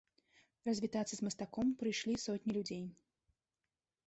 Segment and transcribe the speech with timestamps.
[0.69, 2.83] Развітацца з мастаком прыйшлі сотні людзей.